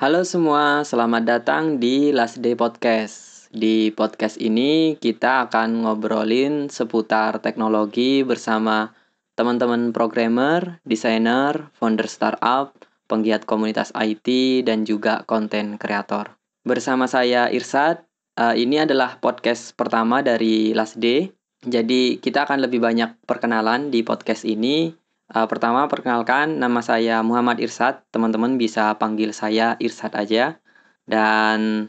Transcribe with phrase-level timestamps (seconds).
[0.00, 3.52] Halo semua, selamat datang di Last Day Podcast.
[3.52, 8.96] Di podcast ini kita akan ngobrolin seputar teknologi bersama
[9.36, 12.80] teman-teman programmer, desainer, founder startup,
[13.12, 14.24] penggiat komunitas IT,
[14.64, 16.32] dan juga konten kreator.
[16.64, 18.00] Bersama saya Irsad,
[18.40, 21.28] uh, ini adalah podcast pertama dari Last Day.
[21.60, 24.96] Jadi kita akan lebih banyak perkenalan di podcast ini
[25.30, 28.02] Uh, pertama, perkenalkan nama saya Muhammad Irsad.
[28.10, 30.58] Teman-teman bisa panggil saya Irsad aja.
[31.06, 31.86] Dan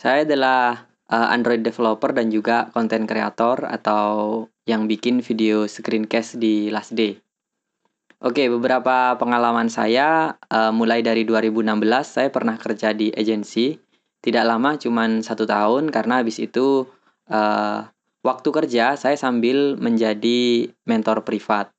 [0.00, 6.72] saya adalah uh, Android developer dan juga konten kreator atau yang bikin video screencast di
[6.72, 7.20] Last Day.
[8.24, 13.76] Oke, beberapa pengalaman saya uh, mulai dari 2016 saya pernah kerja di agensi.
[14.20, 16.88] Tidak lama, cuman satu tahun karena habis itu
[17.28, 17.80] uh,
[18.20, 21.72] waktu kerja saya sambil menjadi mentor privat.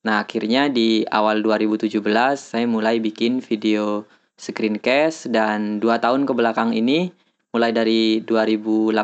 [0.00, 2.00] Nah, akhirnya di awal 2017
[2.40, 4.08] saya mulai bikin video
[4.40, 7.12] screencast dan dua tahun ke belakang ini
[7.52, 8.96] mulai dari 2018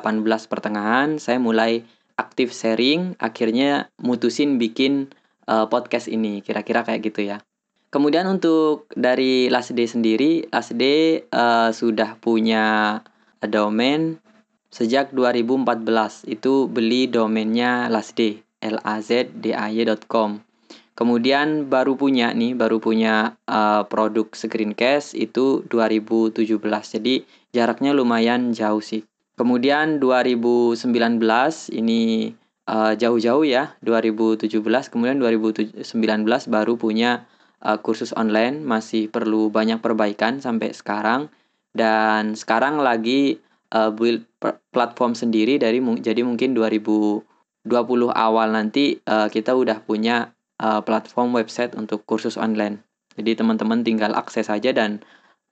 [0.48, 1.84] pertengahan saya mulai
[2.16, 5.12] aktif sharing akhirnya mutusin bikin
[5.44, 7.44] uh, podcast ini kira-kira kayak gitu ya.
[7.92, 12.98] Kemudian untuk dari Last Day sendiri, Last Day uh, sudah punya
[13.46, 14.18] domain
[14.76, 20.44] sejak 2014 itu beli domainnya Last Day l a z d a y.com
[20.96, 26.56] Kemudian baru punya nih, baru punya uh, produk screencast itu 2017.
[26.96, 27.20] Jadi
[27.52, 29.04] jaraknya lumayan jauh sih.
[29.36, 30.80] Kemudian 2019
[31.76, 32.32] ini
[32.64, 34.48] uh, jauh-jauh ya, 2017.
[34.88, 35.84] Kemudian 2019
[36.48, 37.28] baru punya
[37.60, 41.28] uh, kursus online, masih perlu banyak perbaikan sampai sekarang.
[41.76, 43.36] Dan sekarang lagi
[43.68, 44.24] uh, build
[44.70, 47.24] platform sendiri dari jadi mungkin 2020
[48.12, 52.82] awal nanti uh, kita udah punya uh, platform website untuk kursus online.
[53.16, 55.00] Jadi teman-teman tinggal akses saja dan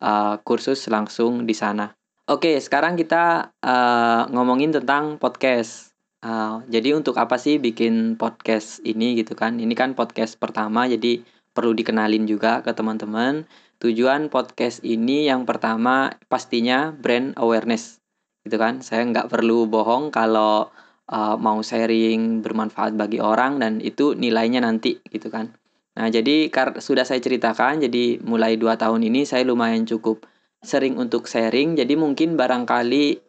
[0.05, 1.97] uh, kursus langsung di sana.
[2.25, 5.93] Oke, sekarang kita uh, ngomongin tentang podcast.
[6.25, 9.61] Uh, jadi untuk apa sih bikin podcast ini gitu kan?
[9.61, 11.21] Ini kan podcast pertama, jadi
[11.53, 13.44] perlu dikenalin juga ke teman-teman.
[13.84, 18.00] Tujuan podcast ini yang pertama pastinya brand awareness,
[18.44, 18.84] gitu kan?
[18.84, 20.69] Saya nggak perlu bohong kalau
[21.09, 25.53] uh, mau sharing bermanfaat bagi orang dan itu nilainya nanti gitu kan.
[25.94, 26.50] Nah, jadi
[26.82, 30.27] sudah saya ceritakan, jadi mulai dua tahun ini saya lumayan cukup
[30.59, 31.78] sering untuk sharing.
[31.78, 33.22] Jadi mungkin barangkali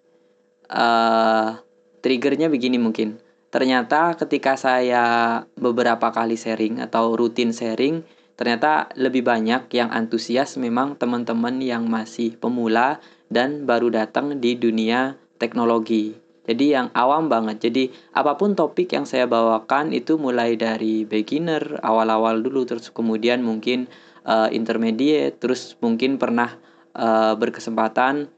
[0.73, 1.49] uh,
[2.01, 3.21] triggernya begini mungkin.
[3.53, 8.01] Ternyata ketika saya beberapa kali sharing atau rutin sharing,
[8.33, 12.99] ternyata lebih banyak yang antusias memang teman-teman yang masih pemula
[13.35, 16.15] dan baru datang di dunia teknologi.
[16.45, 17.67] Jadi yang awam banget.
[17.67, 23.43] Jadi apa pun topik yang saya bawakan itu mulai dari beginner awal-awal dulu terus kemudian
[23.43, 23.91] mungkin
[24.23, 26.53] uh, intermediate terus mungkin pernah
[26.93, 28.29] uh, berkesempatan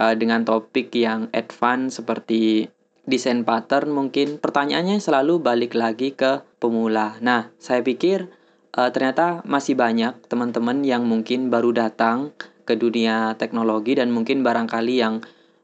[0.00, 2.72] uh, dengan topik yang advance seperti
[3.04, 7.20] desain pattern mungkin pertanyaannya selalu balik lagi ke pemula.
[7.20, 8.32] Nah, saya pikir
[8.78, 12.32] uh, ternyata masih banyak teman-teman yang mungkin baru datang
[12.62, 15.22] ke dunia teknologi dan mungkin barangkali yang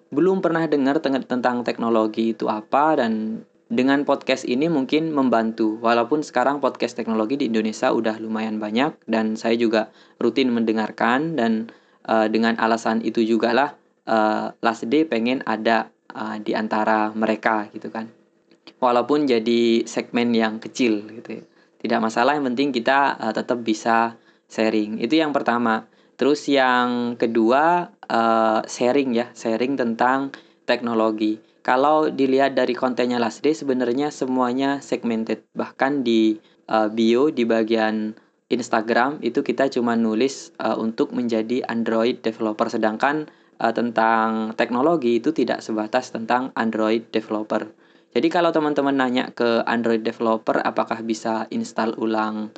[0.08, 5.76] belum pernah dengar tentang teknologi itu apa dan dengan podcast ini mungkin membantu.
[5.84, 11.68] Walaupun sekarang podcast teknologi di Indonesia udah lumayan banyak dan saya juga rutin mendengarkan dan
[12.08, 13.70] uh, dengan alasan itu juga lah
[14.08, 18.08] uh, Last Day pengen ada uh, di antara mereka gitu kan.
[18.80, 21.44] Walaupun jadi segmen yang kecil gitu ya.
[21.78, 24.16] tidak masalah yang penting kita uh, tetap bisa
[24.48, 24.98] sharing.
[24.98, 25.84] Itu yang pertama
[26.18, 30.34] Terus yang kedua uh, sharing ya, sharing tentang
[30.66, 31.38] teknologi.
[31.62, 35.46] Kalau dilihat dari kontennya Last Day sebenarnya semuanya segmented.
[35.54, 38.18] Bahkan di uh, bio di bagian
[38.50, 43.30] Instagram itu kita cuma nulis uh, untuk menjadi Android developer sedangkan
[43.60, 47.68] uh, tentang teknologi itu tidak sebatas tentang Android developer.
[48.16, 52.50] Jadi kalau teman-teman nanya ke Android developer apakah bisa install ulang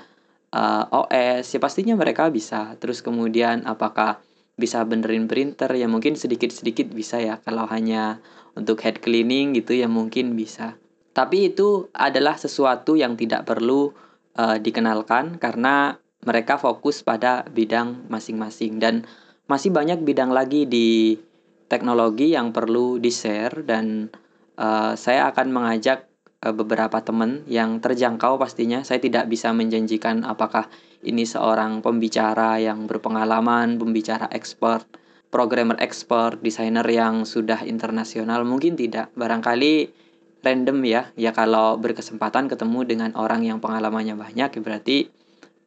[0.55, 2.75] uh, OS ya pastinya mereka bisa.
[2.79, 4.23] Terus kemudian apakah
[4.59, 5.71] bisa benerin printer?
[5.75, 7.39] Ya mungkin sedikit-sedikit bisa ya.
[7.43, 8.23] Kalau hanya
[8.59, 10.77] untuk head cleaning gitu ya mungkin bisa.
[11.11, 13.91] Tapi itu adalah sesuatu yang tidak perlu
[14.39, 18.79] uh, dikenalkan karena mereka fokus pada bidang masing-masing.
[18.79, 19.09] Dan
[19.51, 21.19] masih banyak bidang lagi di
[21.67, 24.11] teknologi yang perlu di-share dan
[24.59, 26.10] uh, saya akan mengajak Eh,
[26.41, 28.81] beberapa teman yang terjangkau pastinya.
[28.81, 30.73] Saya tidak bisa menjanjikan apakah
[31.05, 34.89] ini seorang pembicara yang berpengalaman, pembicara expert,
[35.29, 39.13] programmer expert, desainer yang sudah internasional, mungkin tidak.
[39.13, 39.93] Barangkali
[40.41, 41.03] random ya.
[41.15, 45.13] Ya kalau berkesempatan ketemu dengan orang yang pengalamannya banyak ya berarti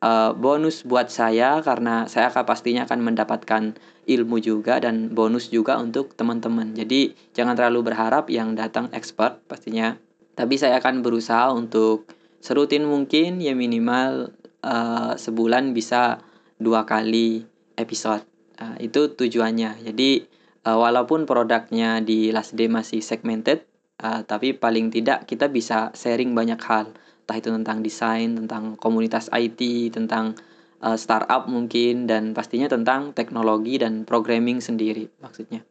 [0.02, 3.64] uh, bonus buat saya karena saya akan pastinya akan mendapatkan
[4.04, 6.76] ilmu juga dan bonus juga untuk teman-teman.
[6.76, 9.96] Jadi jangan terlalu berharap yang datang expert pastinya.
[10.34, 12.10] Tapi saya akan berusaha untuk
[12.44, 14.34] serutin mungkin ya minimal
[14.66, 16.20] uh, sebulan bisa
[16.58, 17.46] dua kali
[17.78, 18.26] episode.
[18.58, 19.84] Uh, itu tujuannya.
[19.86, 20.26] Jadi
[20.66, 23.68] uh, walaupun produknya di Last Day masih segmented,
[24.02, 26.92] uh, tapi paling tidak kita bisa sharing banyak hal.
[27.24, 29.60] Entah itu tentang desain, tentang komunitas IT,
[29.96, 30.36] tentang
[30.84, 35.64] uh, startup mungkin, dan pastinya tentang teknologi dan programming sendiri maksudnya.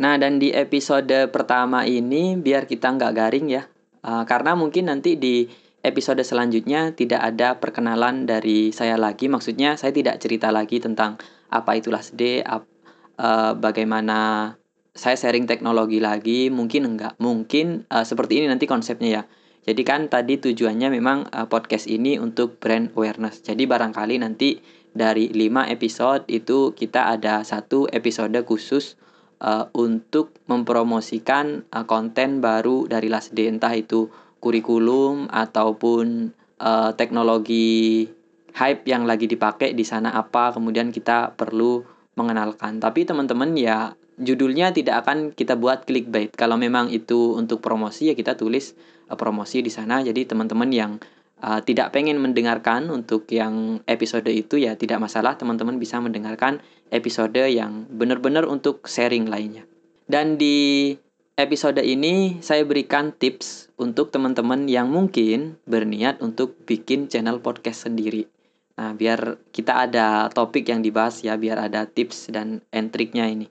[0.00, 3.68] Nah, dan di episode pertama ini biar kita nggak garing ya,
[4.04, 5.48] uh, karena mungkin nanti di
[5.80, 9.32] episode selanjutnya tidak ada perkenalan dari saya lagi.
[9.32, 11.16] Maksudnya saya tidak cerita lagi tentang
[11.48, 12.68] apa itu Last Day, ap,
[13.16, 14.52] uh, bagaimana
[14.92, 17.16] saya sharing teknologi lagi, mungkin enggak.
[17.16, 19.22] Mungkin uh, seperti ini nanti konsepnya ya.
[19.60, 23.44] Jadi kan tadi tujuannya memang podcast ini untuk brand awareness.
[23.44, 24.56] Jadi barangkali nanti
[24.90, 28.98] dari 5 episode itu kita ada satu episode khusus
[29.40, 34.08] uh, untuk mempromosikan uh, konten baru dari Last Day entah itu
[34.40, 38.08] kurikulum ataupun uh, teknologi
[38.56, 41.84] hype yang lagi dipakai di sana apa kemudian kita perlu
[42.16, 42.78] mengenalkan.
[42.78, 46.36] Tapi teman-teman ya judulnya tidak akan kita buat clickbait.
[46.36, 48.76] Kalau memang itu untuk promosi ya kita tulis
[49.08, 50.04] uh, promosi di sana.
[50.04, 50.92] Jadi teman-teman yang
[51.42, 56.60] uh, tidak pengen mendengarkan untuk yang episode itu ya tidak masalah teman-teman bisa mendengarkan
[56.92, 59.64] episode yang benar-benar untuk sharing lainnya
[60.06, 60.94] dan di
[61.40, 68.28] episode ini saya berikan tips untuk teman-teman yang mungkin berniat untuk bikin channel podcast sendiri.
[68.76, 73.48] Nah, biar kita ada topik yang dibahas ya, biar ada tips dan triknya ini.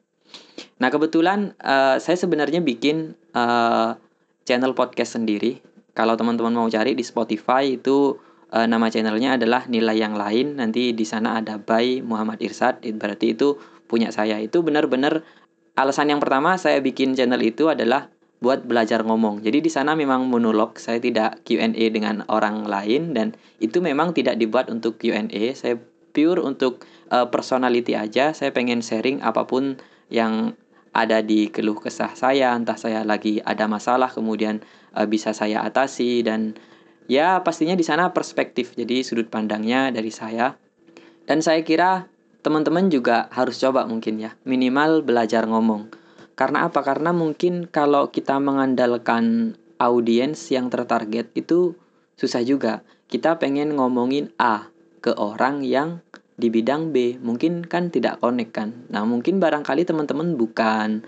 [0.77, 3.97] Nah, kebetulan uh, saya sebenarnya bikin uh,
[4.45, 5.61] channel podcast sendiri.
[5.99, 8.15] Kalau teman-teman mau cari di Spotify itu
[8.55, 10.55] uh, nama channelnya adalah nilai yang lain.
[10.55, 12.79] Nanti di sana ada by Muhammad Irsad.
[12.95, 14.39] Berarti itu punya saya.
[14.39, 15.27] Itu benar-benar
[15.75, 18.07] alasan yang pertama saya bikin channel itu adalah
[18.39, 19.43] buat belajar ngomong.
[19.43, 24.39] Jadi di sana memang monolog, saya tidak Q&A dengan orang lain dan itu memang tidak
[24.39, 25.51] dibuat untuk Q&A.
[25.51, 25.75] Saya
[26.15, 28.31] pure untuk uh, personality aja.
[28.31, 29.75] Saya pengen sharing apa pun
[30.07, 30.55] yang
[30.95, 34.63] ada di keluh kesah saya, entah saya lagi ada masalah kemudian
[34.95, 36.57] uh, bisa saya atasi dan
[37.09, 38.73] ya pastinya di sana perspektif.
[38.77, 40.55] Jadi sudut pandangnya dari saya.
[41.29, 42.09] Dan saya kira
[42.39, 45.91] teman-teman juga harus coba mungkin ya minimal belajar ngomong
[46.39, 51.75] karena apa karena mungkin kalau kita mengandalkan audiens yang tertarget itu
[52.15, 54.71] susah juga kita pengen ngomongin A
[55.03, 55.99] ke orang yang
[56.39, 61.03] di bidang B mungkin kan tidak connect kan nah mungkin barangkali teman-teman bukan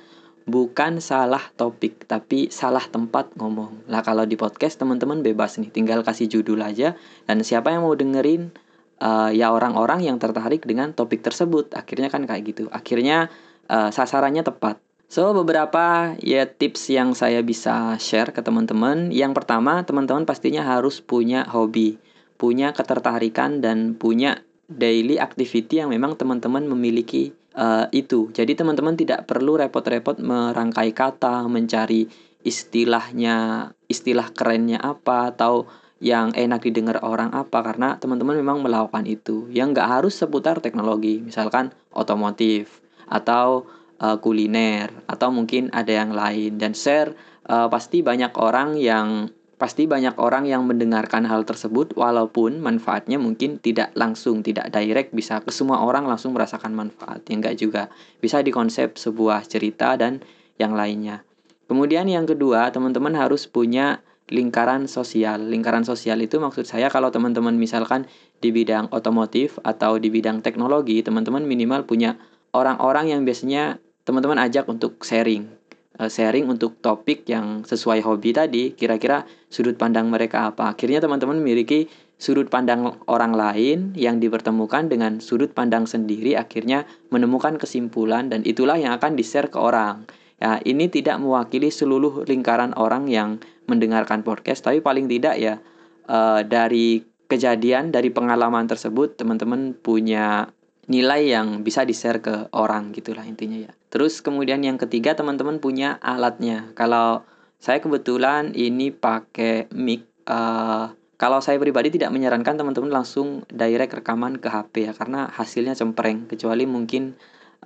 [0.45, 3.85] bukan salah topik tapi salah tempat ngomong.
[3.89, 5.69] Lah kalau di podcast teman-teman bebas nih.
[5.69, 6.97] Tinggal kasih judul aja.
[7.25, 8.53] Dan siapa yang mau dengerin
[9.01, 11.73] uh, ya orang-orang yang tertarik dengan topik tersebut.
[11.73, 12.63] Akhirnya kan kayak gitu.
[12.69, 13.29] Akhirnya
[13.69, 14.81] uh, sasarannya tepat.
[15.11, 19.11] So beberapa ya tips yang saya bisa share ke teman-teman.
[19.11, 21.99] Yang pertama teman-teman pastinya harus punya hobi.
[22.39, 24.41] Punya ketertarikan dan punya
[24.71, 28.29] daily activity yang memang teman-teman memiliki uh, itu.
[28.31, 32.07] Jadi teman-teman tidak perlu repot-repot merangkai kata mencari
[32.41, 35.69] istilahnya istilah kerennya apa atau
[36.01, 39.45] yang enak didengar orang apa karena teman-teman memang melakukan itu.
[39.53, 43.69] Yang nggak harus seputar teknologi misalkan otomotif atau
[44.01, 46.57] uh, kuliner atau mungkin ada yang lain.
[46.57, 47.13] Dan share
[47.45, 49.29] uh, pasti banyak orang yang
[49.61, 55.37] pasti banyak orang yang mendengarkan hal tersebut walaupun manfaatnya mungkin tidak langsung tidak direct bisa
[55.45, 60.25] ke semua orang langsung merasakan manfaat ya enggak juga bisa dikonsep sebuah cerita dan
[60.57, 61.21] yang lainnya
[61.69, 64.01] kemudian yang kedua teman-teman harus punya
[64.31, 65.43] lingkaran sosial.
[65.43, 68.07] Lingkaran sosial itu maksud saya kalau teman-teman misalkan
[68.39, 72.15] di bidang otomotif atau di bidang teknologi, teman-teman minimal punya
[72.55, 73.77] orang-orang yang biasanya
[74.07, 75.60] teman-teman ajak untuk sharing.
[75.99, 80.71] Eh, sharing untuk topik yang sesuai hobi tadi, kira-kira sudut pandang mereka apa.
[80.71, 87.59] Akhirnya teman-teman memiliki sudut pandang orang lain yang dipertemukan dengan sudut pandang sendiri, akhirnya menemukan
[87.59, 90.07] kesimpulan dan itulah yang akan di-share ke orang.
[90.39, 95.59] Ya, ini tidak mewakili seluruh lingkaran orang yang mendengarkan podcast, tapi paling tidak ya
[96.07, 100.49] uh, dari kejadian, dari pengalaman tersebut, teman-teman punya
[100.87, 103.71] nilai yang bisa di-share ke orang gitulah intinya ya.
[103.91, 106.71] Terus kemudian yang ketiga teman-teman punya alatnya.
[106.79, 107.27] Kalau
[107.59, 110.07] saya kebetulan ini pakai mic.
[110.25, 115.77] Uh, kalau saya pribadi tidak menyarankan teman-teman langsung direct rekaman ke HP ya karena hasilnya
[115.77, 116.25] cempreng.
[116.25, 117.13] Kecuali mungkin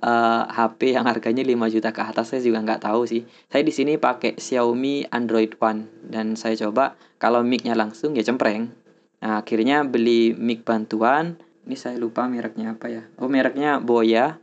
[0.04, 3.24] uh, HP yang harganya 5 juta ke atas saya juga nggak tahu sih.
[3.48, 8.68] Saya di sini pakai Xiaomi Android One dan saya coba kalau mic-nya langsung ya cempreng.
[9.24, 11.40] Nah, akhirnya beli mic bantuan.
[11.66, 13.02] Ini saya lupa mereknya apa ya.
[13.18, 14.38] Oh, mereknya Boya.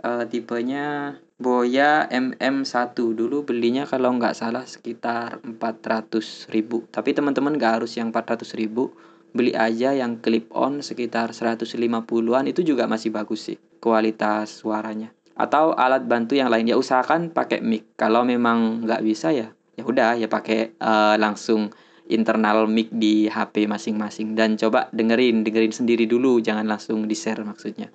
[0.00, 6.84] Uh, tipenya Boya MM1 dulu belinya kalau nggak salah sekitar 400 ribu.
[6.92, 8.92] Tapi teman-teman nggak harus yang 400 ribu.
[9.32, 15.16] Beli aja yang clip on sekitar 150-an itu juga masih bagus sih kualitas suaranya.
[15.32, 16.68] Atau alat bantu yang lain.
[16.68, 17.88] Ya usahakan pakai mic.
[17.96, 19.48] Kalau memang nggak bisa ya
[19.80, 21.72] ya udah ya pakai uh, langsung
[22.04, 24.36] internal mic di HP masing-masing.
[24.36, 26.36] Dan coba dengerin dengerin sendiri dulu.
[26.44, 27.88] Jangan langsung di share maksudnya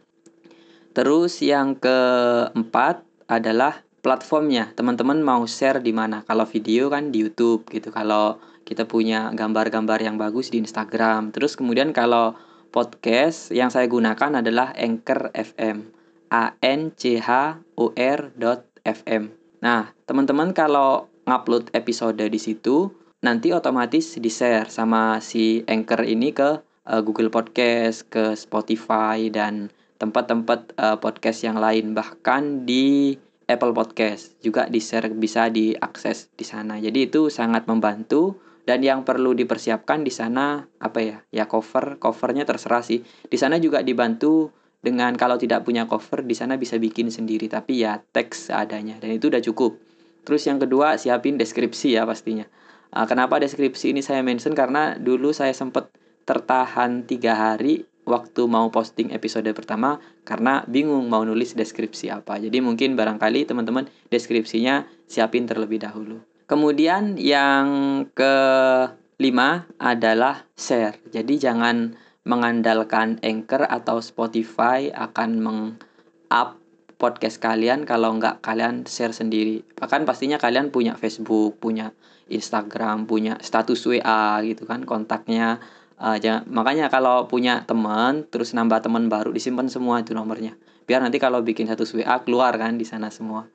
[0.96, 7.68] terus yang keempat adalah platformnya teman-teman mau share di mana kalau video kan di YouTube
[7.68, 11.30] gitu kalau kita punya gambar-gambar yang bagus di Instagram.
[11.30, 12.34] Terus kemudian kalau
[12.74, 15.94] podcast yang saya gunakan adalah Anchor FM.
[16.34, 18.34] A N C H O R
[18.82, 19.24] FM.
[19.62, 22.90] Nah, teman-teman kalau ngupload episode di situ
[23.22, 30.76] nanti otomatis di-share sama si Anchor ini ke uh, Google Podcast, ke Spotify dan tempat-tempat
[30.76, 36.82] uh, podcast yang lain bahkan di Apple Podcast juga di-share bisa diakses di sana.
[36.82, 42.50] Jadi itu sangat membantu dan yang perlu dipersiapkan di sana apa ya ya cover covernya
[42.50, 43.06] terserah sih.
[43.06, 44.50] Di sana juga dibantu
[44.82, 49.14] dengan kalau tidak punya cover di sana bisa bikin sendiri tapi ya teks adanya dan
[49.14, 49.78] itu udah cukup.
[50.26, 52.50] Terus yang kedua siapin deskripsi ya pastinya.
[52.90, 54.58] Uh, kenapa deskripsi ini saya mention?
[54.58, 55.94] Karena dulu saya sempat
[56.26, 62.62] tertahan tiga hari waktu mau posting episode pertama karena bingung mau nulis deskripsi apa jadi
[62.62, 67.66] mungkin barangkali teman-teman deskripsinya siapin terlebih dahulu Kemudian yang
[68.14, 71.02] kelima adalah share.
[71.10, 76.62] Jadi jangan mengandalkan Anchor atau Spotify akan meng-up
[77.02, 79.66] podcast kalian kalau nggak kalian share sendiri.
[79.74, 81.98] Bahkan pastinya kalian punya Facebook, punya
[82.30, 85.58] Instagram, punya status WA gitu kan kontaknya.
[85.96, 90.60] Uh, jangan, makanya kalau punya teman terus nambah teman baru disimpan semua itu nomornya.
[90.84, 93.48] Biar nanti kalau bikin status WA keluar kan di sana semua.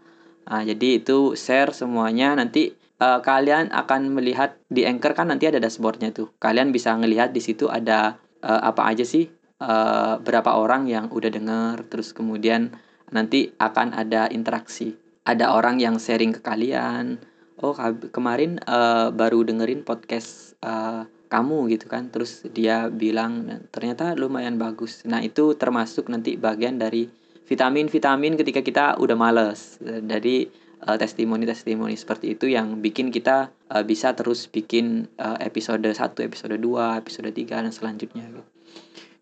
[0.49, 5.61] Nah, jadi itu share semuanya nanti uh, kalian akan melihat di Anchor kan nanti ada
[5.61, 6.33] dashboardnya tuh.
[6.41, 9.29] Kalian bisa ngelihat di situ ada uh, apa aja sih
[9.61, 12.73] uh, berapa orang yang udah denger terus kemudian
[13.13, 14.97] nanti akan ada interaksi.
[15.29, 17.21] Ada orang yang sharing ke kalian.
[17.61, 17.77] Oh,
[18.09, 22.11] kemarin uh, baru dengerin podcast uh, kamu gitu kan.
[22.11, 25.07] Terus dia bilang ternyata lumayan bagus.
[25.07, 27.07] Nah, itu termasuk nanti bagian dari
[27.47, 30.47] vitamin-vitamin ketika kita udah males dari
[30.87, 36.57] uh, testimoni-testimoni seperti itu yang bikin kita uh, bisa terus bikin uh, episode 1, episode
[36.57, 38.43] 2, episode 3 dan selanjutnya gitu.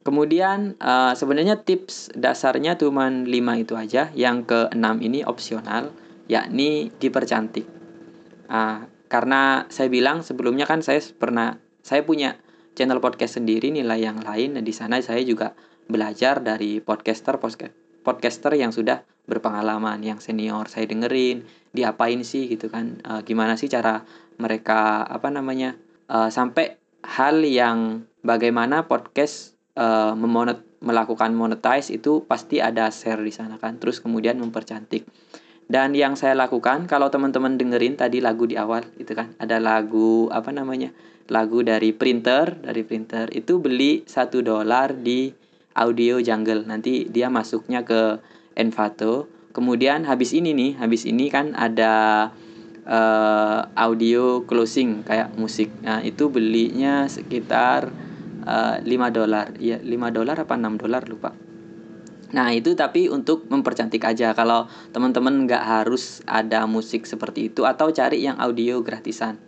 [0.06, 3.28] Kemudian uh, sebenarnya tips dasarnya cuma 5
[3.60, 4.08] itu aja.
[4.16, 5.92] Yang keenam ini opsional
[6.30, 7.68] yakni dipercantik.
[8.48, 12.36] Uh, karena saya bilang sebelumnya kan saya pernah saya punya
[12.76, 14.60] channel podcast sendiri nilai yang lain.
[14.60, 15.56] Dan di sana saya juga
[15.88, 17.72] belajar dari podcaster podcast
[18.04, 20.68] podcaster yang sudah berpengalaman yang senior.
[20.68, 23.00] Saya dengerin diapain sih gitu kan.
[23.00, 24.04] E, gimana sih cara
[24.36, 32.62] mereka apa namanya e, sampai hal yang bagaimana podcast e, memonet melakukan monetize itu pasti
[32.62, 35.04] ada share di sana kan terus kemudian mempercantik.
[35.68, 39.36] Dan yang saya lakukan kalau teman-teman dengerin tadi lagu di awal itu kan.
[39.36, 40.96] Ada lagu apa namanya
[41.28, 45.28] lagu dari printer dari printer itu beli satu dolar di
[45.76, 46.66] audio jungle.
[46.66, 48.18] Nanti dia masuknya ke
[48.58, 49.30] Envato.
[49.54, 52.28] Kemudian habis ini nih habis ini kan ada
[52.88, 55.70] uh, audio closing kayak musik.
[55.84, 57.92] Nah itu belinya sekitar
[58.48, 59.54] uh, 5 dolar.
[59.62, 61.30] Ya 5 dolar apa 6 dolar lupa.
[62.28, 64.36] Nah itu tapi untuk mempercantik aja.
[64.36, 69.40] Kalau teman-teman nggak harus ada musik seperti itu atau cari yang audio gratisan.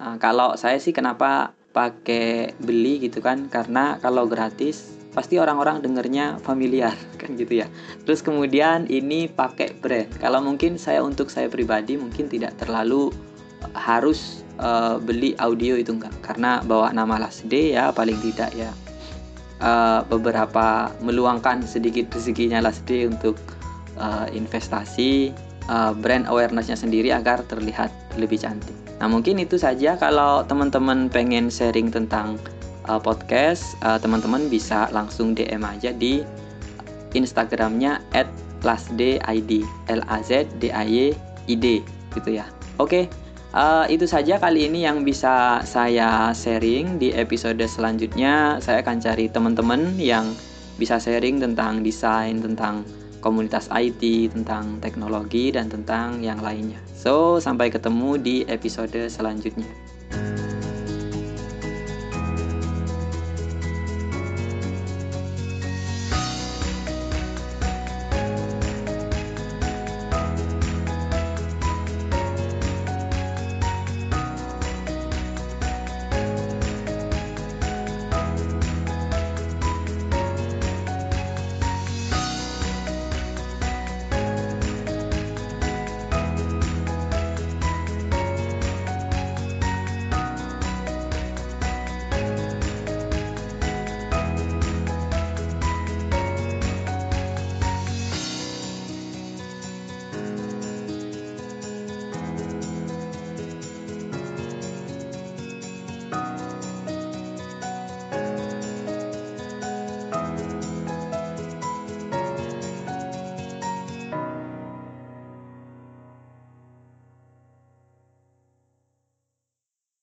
[0.00, 6.40] Nah, kalau saya sih kenapa pakai beli gitu kan karena kalau gratis pasti orang-orang dengernya
[6.40, 7.68] familiar kan gitu ya.
[8.08, 10.08] Terus kemudian ini pakai brand.
[10.16, 13.12] Kalau mungkin saya untuk saya pribadi mungkin tidak terlalu
[13.76, 18.72] harus uh, beli audio itu enggak karena bawa nama Last Day ya paling tidak ya
[19.60, 23.36] uh, beberapa meluangkan sedikit rezekinya Last Day untuk
[24.00, 25.30] uh, investasi
[25.70, 28.74] uh, brand awarenessnya sendiri agar terlihat lebih cantik.
[28.98, 32.36] Nah mungkin itu saja kalau teman-teman pengen sharing tentang
[32.90, 36.26] uh, podcast, uh, teman-teman bisa langsung DM aja di
[37.14, 38.28] Instagramnya at
[38.60, 39.22] lastdid
[39.88, 41.16] l a z d a y
[41.48, 41.80] i d
[42.12, 42.44] gitu ya.
[42.76, 43.08] Oke,
[43.56, 48.60] uh, itu saja kali ini yang bisa saya sharing di episode selanjutnya.
[48.60, 50.28] Saya akan cari teman-teman yang
[50.76, 52.84] bisa sharing tentang desain, tentang
[53.20, 56.80] komunitas IT, tentang teknologi dan tentang yang lainnya.
[56.92, 59.68] So, sampai ketemu di episode selanjutnya.